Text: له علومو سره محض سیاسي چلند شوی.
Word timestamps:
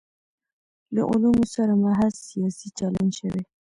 له 0.93 1.01
علومو 1.11 1.45
سره 1.55 1.73
محض 1.83 2.13
سیاسي 2.29 2.67
چلند 2.77 3.11
شوی. 3.19 3.41